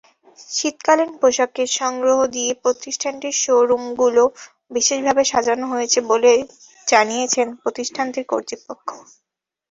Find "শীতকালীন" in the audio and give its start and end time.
0.49-1.11